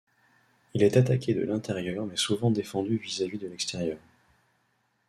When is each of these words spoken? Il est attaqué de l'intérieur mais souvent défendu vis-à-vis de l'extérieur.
Il 0.73 0.81
est 0.81 0.97
attaqué 0.97 1.35
de 1.35 1.43
l'intérieur 1.45 2.07
mais 2.07 2.17
souvent 2.17 2.49
défendu 2.49 2.97
vis-à-vis 2.97 3.37
de 3.37 3.45
l'extérieur. 3.45 3.99